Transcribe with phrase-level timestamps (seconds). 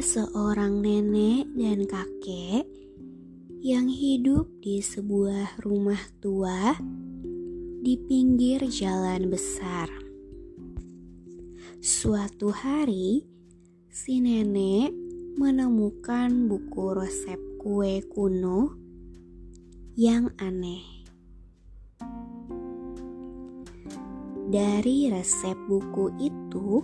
[0.00, 2.64] Seorang nenek dan kakek
[3.60, 6.72] yang hidup di sebuah rumah tua
[7.84, 9.92] di pinggir jalan besar.
[11.84, 13.28] Suatu hari,
[13.92, 14.96] si nenek
[15.36, 18.72] menemukan buku resep kue kuno
[20.00, 20.80] yang aneh.
[24.48, 26.80] Dari resep buku itu,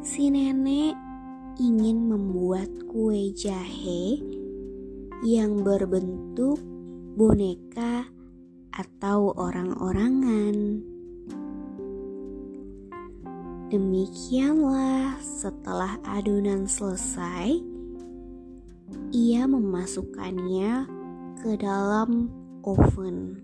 [0.00, 1.05] si nenek
[1.56, 4.20] ingin membuat kue jahe
[5.24, 6.60] yang berbentuk
[7.16, 8.04] boneka
[8.76, 10.84] atau orang-orangan.
[13.72, 17.56] Demikianlah, setelah adonan selesai,
[19.10, 20.86] ia memasukkannya
[21.40, 22.30] ke dalam
[22.62, 23.40] oven.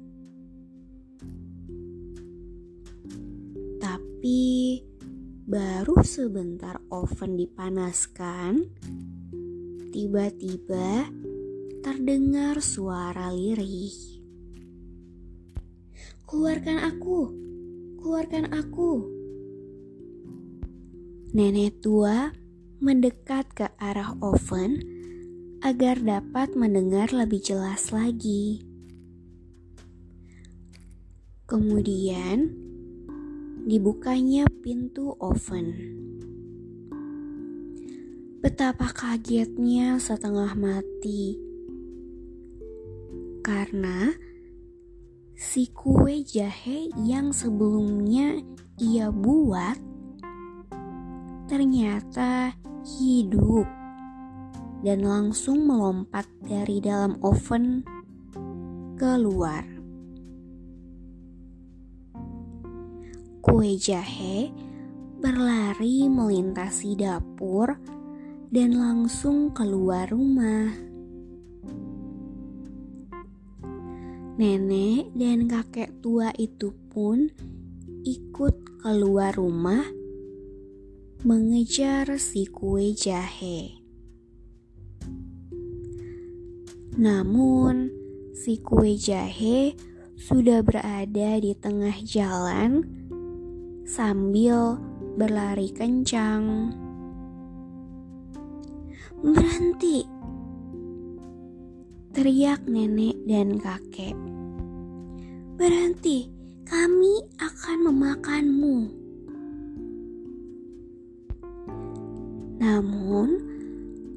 [3.80, 4.78] Tapi
[5.42, 8.62] Baru sebentar oven dipanaskan,
[9.90, 11.10] tiba-tiba
[11.82, 14.22] terdengar suara lirih.
[16.30, 17.20] Keluarkan aku,
[17.98, 19.02] keluarkan aku.
[21.34, 22.30] Nenek tua
[22.78, 24.78] mendekat ke arah oven
[25.58, 28.62] agar dapat mendengar lebih jelas lagi.
[31.50, 32.70] Kemudian,
[33.62, 35.74] dibukanya pintu oven.
[38.42, 41.38] Betapa kagetnya setengah mati
[43.42, 44.10] karena
[45.38, 48.42] si kue jahe yang sebelumnya
[48.82, 49.78] ia buat
[51.47, 53.66] ternyata hidup
[54.82, 57.87] dan langsung melompat dari dalam oven
[58.98, 59.72] keluar.
[63.42, 64.54] Kue jahe
[65.19, 67.75] berlari melintasi dapur
[68.54, 70.70] dan langsung keluar rumah.
[74.38, 77.34] Nenek dan kakek tua itu pun
[78.06, 79.91] ikut keluar rumah
[81.26, 83.82] mengejar si kue jahe.
[86.94, 87.91] Namun,
[88.38, 89.75] si kue jahe
[90.14, 93.01] sudah berada di tengah jalan
[93.92, 94.80] sambil
[95.20, 96.72] berlari kencang.
[99.20, 100.08] Berhenti!
[102.16, 104.16] Teriak nenek dan kakek.
[105.60, 106.32] Berhenti,
[106.64, 108.76] kami akan memakanmu.
[112.64, 113.28] Namun,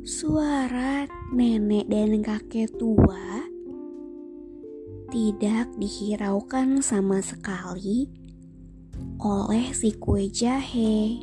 [0.08, 1.03] suara
[1.35, 3.44] nenek dan kakek tua
[5.12, 8.25] tidak dihiraukan sama sekali
[9.25, 11.18] oleh si kue jahe.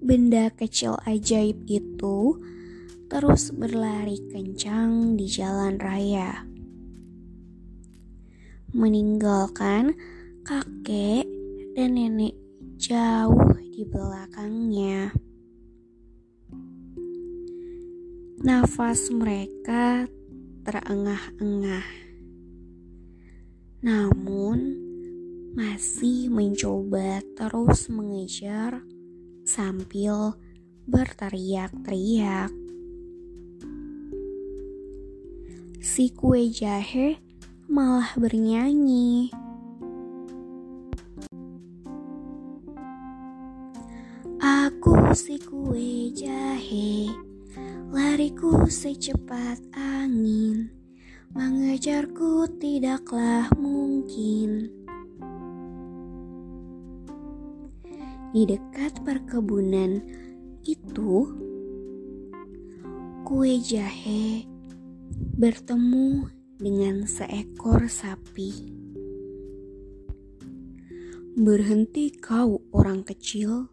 [0.00, 2.40] Benda kecil ajaib itu
[3.12, 6.48] terus berlari kencang di jalan raya,
[8.72, 9.92] meninggalkan
[10.40, 11.28] kakek
[11.76, 12.32] dan nenek
[12.80, 15.12] jauh di belakangnya.
[18.40, 20.08] Nafas mereka
[20.64, 22.01] terengah-engah
[23.82, 24.78] namun
[25.58, 28.78] masih mencoba terus mengejar
[29.42, 30.38] sambil
[30.86, 32.54] berteriak-teriak.
[35.82, 37.18] Si kue jahe
[37.66, 39.34] malah bernyanyi.
[44.38, 47.10] Aku si kue jahe,
[47.90, 50.81] lariku secepat angin
[51.32, 54.68] mengejarku tidaklah mungkin.
[58.32, 60.00] Di dekat perkebunan
[60.64, 61.28] itu,
[63.24, 64.44] kue jahe
[65.36, 66.28] bertemu
[66.60, 68.68] dengan seekor sapi.
[71.32, 73.72] Berhenti kau orang kecil.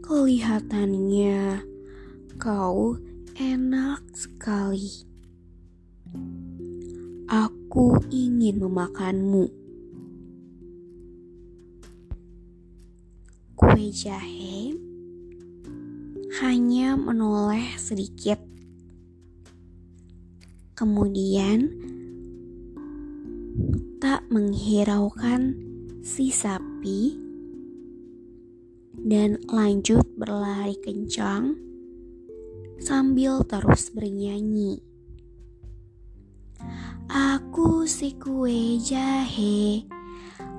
[0.00, 1.70] Kelihatannya
[2.40, 2.96] Kau
[3.36, 5.09] enak sekali.
[7.30, 9.46] Aku ingin memakanmu.
[13.54, 14.74] Kue jahe
[16.42, 18.42] hanya menoleh sedikit.
[20.74, 21.70] Kemudian
[24.02, 25.54] tak menghiraukan
[26.02, 27.14] si sapi
[29.06, 31.54] dan lanjut berlari kencang
[32.82, 34.89] sambil terus bernyanyi.
[37.10, 39.82] Aku si kue jahe,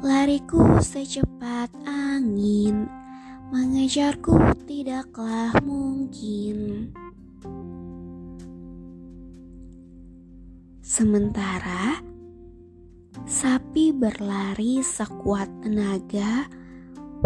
[0.04, 2.92] lariku secepat angin,
[3.56, 4.36] mengejarku
[4.68, 6.92] tidaklah mungkin.
[10.84, 12.04] Sementara
[13.24, 16.52] sapi berlari sekuat tenaga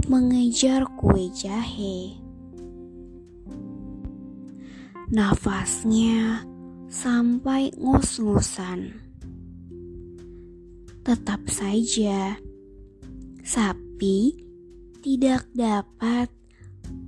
[0.06, 2.22] mengejar kue jahe.
[5.10, 6.45] Nafasnya
[6.90, 8.94] sampai ngos-ngosan.
[11.06, 12.38] Tetap saja,
[13.46, 14.46] sapi
[15.06, 16.34] tidak dapat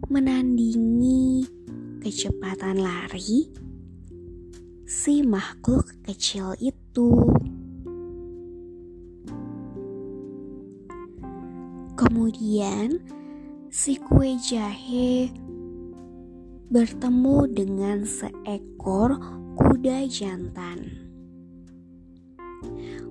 [0.10, 1.50] menandingi
[2.02, 3.50] kecepatan lari
[4.88, 7.12] si makhluk kecil itu.
[11.98, 13.02] Kemudian,
[13.68, 15.34] si kue jahe
[16.70, 20.86] bertemu dengan seekor kuda jantan.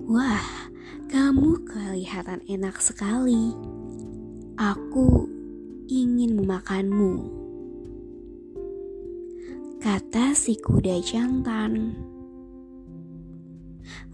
[0.07, 0.71] Wah,
[1.11, 3.51] kamu kelihatan enak sekali.
[4.55, 5.27] Aku
[5.91, 7.35] ingin memakanmu.
[9.83, 11.99] Kata si kuda jantan.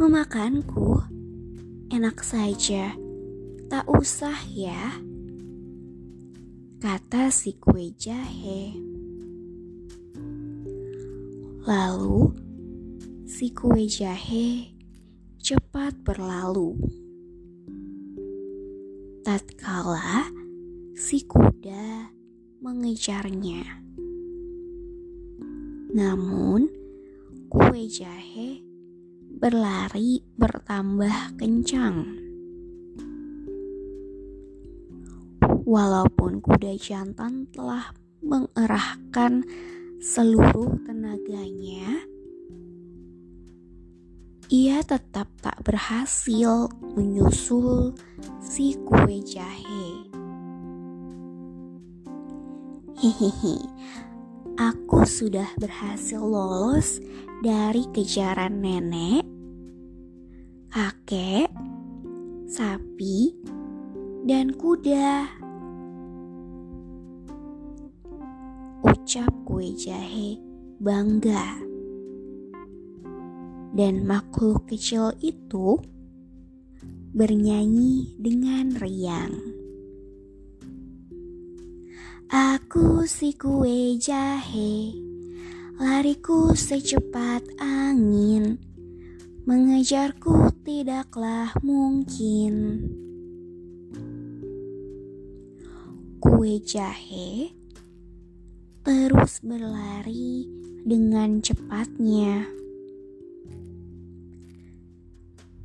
[0.01, 1.05] Memakanku
[1.93, 2.97] enak saja,
[3.69, 4.97] tak usah ya.
[6.81, 8.92] Kata si kue jahe.
[11.63, 12.27] Lalu
[13.23, 14.67] si kue jahe
[15.39, 16.75] cepat berlalu.
[19.23, 20.27] Tatkala
[20.91, 22.11] si kuda
[22.59, 23.63] mengejarnya,
[25.95, 26.67] namun
[27.47, 28.59] kue jahe
[29.31, 32.11] berlari bertambah kencang.
[35.63, 39.47] Walaupun kuda jantan telah mengerahkan
[40.03, 42.03] seluruh tenaganya,
[44.51, 47.95] ia tetap tak berhasil menyusul
[48.43, 50.11] si kue jahe.
[52.99, 53.63] Hehehe,
[54.59, 56.99] aku sudah berhasil lolos
[57.39, 59.23] dari kejaran nenek,
[60.67, 61.47] kakek,
[62.51, 63.39] sapi,
[64.27, 65.42] dan kuda.
[69.03, 70.39] Ucap kue jahe
[70.79, 71.59] bangga
[73.75, 75.75] dan makhluk kecil itu
[77.11, 79.35] bernyanyi dengan riang.
[82.31, 84.95] Aku si kue jahe,
[85.83, 88.55] lariku secepat angin,
[89.43, 92.87] mengejarku tidaklah mungkin.
[96.23, 97.51] Kue jahe
[98.83, 100.43] terus berlari
[100.83, 102.43] dengan cepatnya.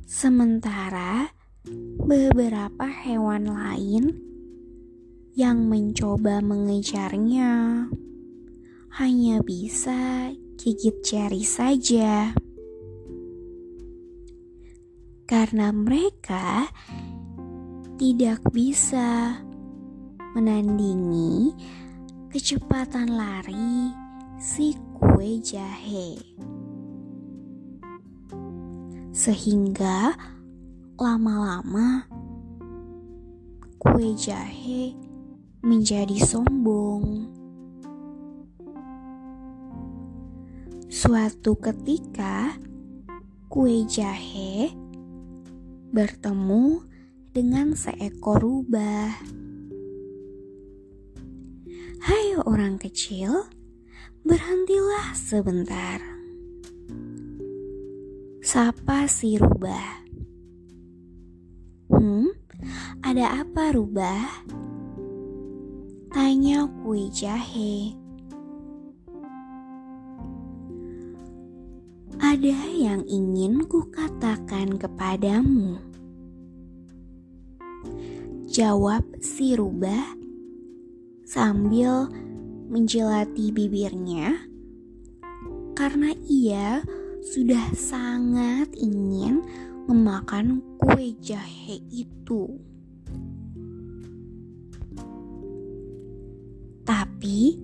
[0.07, 1.27] Sementara
[2.07, 4.15] beberapa hewan lain
[5.35, 7.85] yang mencoba mengejarnya
[8.95, 12.31] hanya bisa gigit jari saja.
[15.27, 16.71] Karena mereka
[17.99, 19.43] tidak bisa
[20.33, 21.51] menandingi
[22.29, 23.89] kecepatan lari
[24.37, 26.21] si kue jahe
[29.09, 30.13] sehingga
[31.01, 32.05] lama-lama
[33.81, 34.93] kue jahe
[35.65, 37.33] menjadi sombong.
[40.89, 42.55] Suatu ketika,
[43.47, 44.69] kue jahe
[45.89, 46.83] bertemu
[47.31, 49.15] dengan seekor rubah.
[51.99, 53.43] Hai orang kecil,
[54.23, 55.99] berhentilah sebentar
[58.39, 60.07] Sapa si rubah.
[61.91, 62.31] Hmm,
[63.03, 64.47] ada apa rubah?
[66.15, 67.91] Tanya kue jahe.
[72.15, 75.83] Ada yang ingin kukatakan kepadamu.
[78.47, 80.18] Jawab si rubah
[81.29, 82.09] sambil
[82.73, 84.33] menjelati bibirnya
[85.77, 86.81] karena ia
[87.21, 89.45] sudah sangat ingin
[89.85, 92.49] memakan kue jahe itu.
[96.81, 97.61] Tapi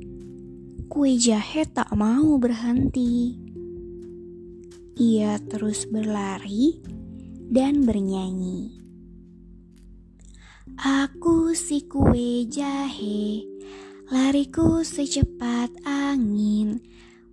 [0.85, 3.33] kue jahe tak mau berhenti.
[5.01, 6.77] Ia terus berlari
[7.49, 8.85] dan bernyanyi.
[10.75, 13.54] Aku si kue jahe,
[14.05, 16.77] lariku secepat angin,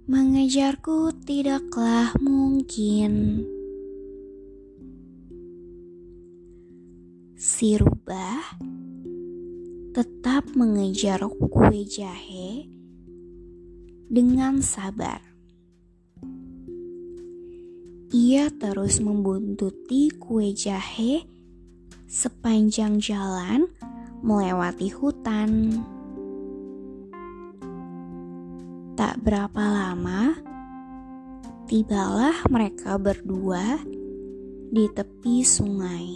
[0.08, 3.44] mengejarku tidaklah mungkin.
[7.36, 8.56] Si rubah
[9.92, 12.64] tetap mengejar kue jahe
[14.08, 15.20] dengan sabar.
[18.12, 21.28] Ia terus membuntuti kue jahe
[22.08, 23.68] sepanjang jalan
[24.24, 25.82] melewati hutan.
[28.92, 30.36] Tak berapa lama,
[31.64, 33.80] tibalah mereka berdua
[34.68, 36.08] di tepi sungai.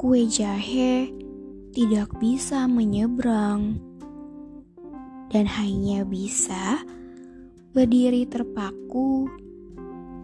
[0.00, 1.12] Kue jahe
[1.76, 3.76] tidak bisa menyeberang
[5.28, 6.80] dan hanya bisa
[7.76, 9.28] berdiri terpaku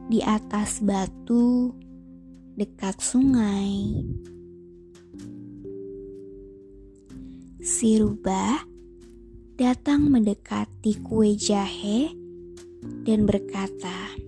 [0.09, 1.77] di atas batu
[2.57, 4.01] dekat sungai.
[7.63, 8.67] Si rubah
[9.55, 12.11] datang mendekati kue jahe
[13.07, 14.19] dan berkata,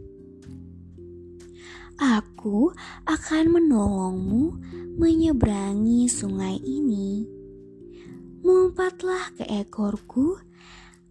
[1.98, 2.70] "Aku
[3.02, 4.54] akan menolongmu
[5.02, 7.26] menyeberangi sungai ini.
[8.46, 10.38] Mumpatlah ke ekorku,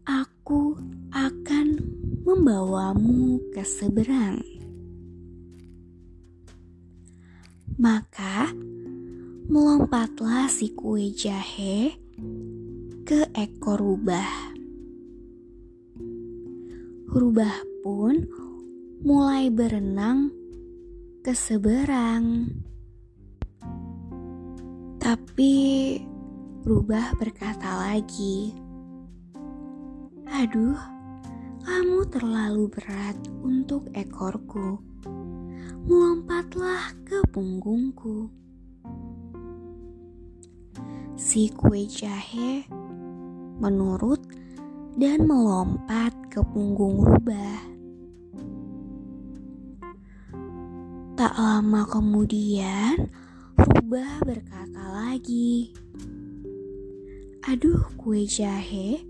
[0.07, 0.79] aku
[1.11, 1.75] akan
[2.23, 4.39] membawamu ke seberang.
[7.75, 8.47] Maka
[9.51, 12.02] melompatlah si kue jahe
[13.03, 14.53] ke ekor rubah.
[17.13, 18.25] Rubah pun
[19.03, 20.31] mulai berenang
[21.19, 22.47] ke seberang.
[24.99, 25.53] Tapi
[26.63, 28.55] rubah berkata lagi,
[30.31, 30.79] "Aduh,
[31.63, 34.79] kamu terlalu berat untuk ekorku.
[35.83, 38.42] Melompatlah ke punggungku."
[41.33, 42.61] Si kue jahe
[43.57, 44.21] menurut
[44.93, 47.57] dan melompat ke punggung rubah.
[51.17, 53.09] Tak lama kemudian,
[53.57, 55.73] Rubah berkata lagi,
[57.49, 59.01] "Aduh, kue jahe,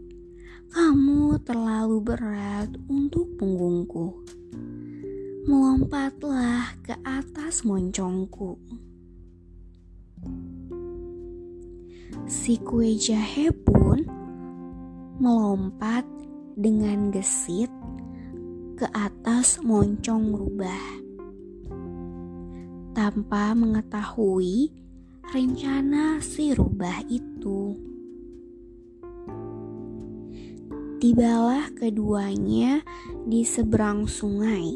[0.71, 4.23] kamu terlalu berat untuk punggungku.
[5.43, 8.55] Melompatlah ke atas moncongku."
[12.23, 13.99] Si kue jahe pun
[15.19, 16.07] melompat
[16.55, 17.67] dengan gesit
[18.79, 21.03] ke atas moncong rubah
[22.93, 24.71] tanpa mengetahui
[25.35, 27.75] rencana si rubah itu.
[31.03, 32.79] Tibalah keduanya
[33.27, 34.71] di seberang sungai.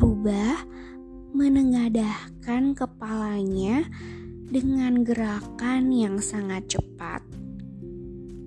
[0.00, 0.64] Rubah
[1.36, 3.84] menengadahkan kepalanya
[4.54, 7.26] dengan gerakan yang sangat cepat,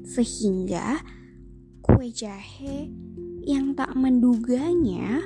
[0.08, 1.04] sehingga
[1.84, 2.88] kue jahe
[3.44, 5.20] yang tak menduganya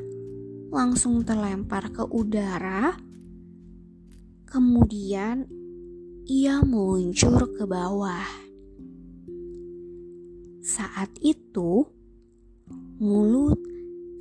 [0.74, 2.98] langsung terlempar ke udara.
[4.50, 5.46] Kemudian
[6.26, 8.26] ia meluncur ke bawah.
[10.66, 11.86] Saat itu,
[12.98, 13.62] mulut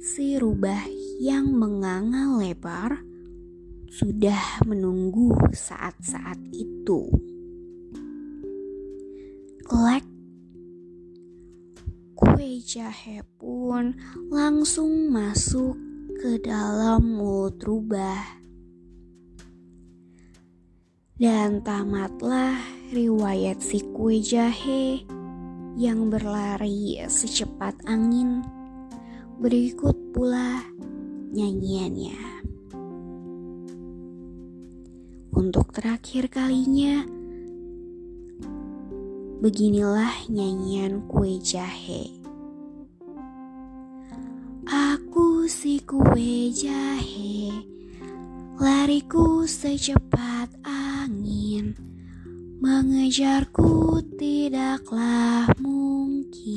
[0.05, 0.85] si rubah
[1.25, 3.10] yang menganga lebar
[3.91, 7.11] sudah menunggu saat-saat itu.
[9.67, 10.07] Klek
[12.15, 13.99] kue jahe pun
[14.31, 15.75] langsung masuk
[16.23, 18.39] ke dalam mulut rubah.
[21.21, 22.57] Dan tamatlah
[22.95, 25.05] riwayat si kue jahe
[25.77, 28.41] yang berlari secepat angin.
[29.37, 30.65] Berikut pula
[31.35, 32.41] nyanyiannya.
[35.31, 37.07] Untuk terakhir kalinya,
[39.43, 42.21] beginilah nyanyian kue jahe.
[45.51, 47.51] si kue jahe
[48.61, 51.75] Lariku secepat angin.
[52.61, 56.55] Mengejarku tidaklah mungkin.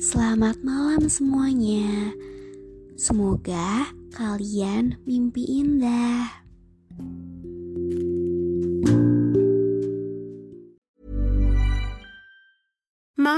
[0.00, 2.16] Selamat malam semuanya.
[2.96, 6.45] Semoga kalian mimpi indah